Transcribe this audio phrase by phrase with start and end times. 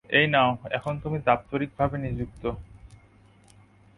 [0.09, 2.43] এই নাও এখন তুমি দাপ্তরিকভাবে নিযুক্ত।